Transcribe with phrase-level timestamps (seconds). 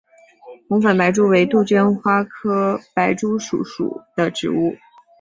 [0.67, 4.75] 红粉白珠为杜鹃花科白珠树属的植物。